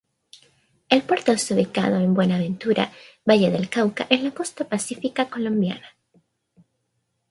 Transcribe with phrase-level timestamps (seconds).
[0.89, 2.91] El puerto esta ubicado en Buenaventura,
[3.23, 5.95] Valle del Cauca, en la costa pacífica colombiana.